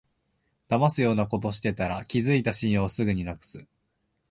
[0.67, 3.67] だますようなことしてたら、築いた信用をすぐになくす